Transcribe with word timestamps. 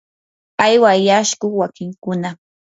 ¿aywayashku 0.63 1.45
wakinkuna? 1.59 2.29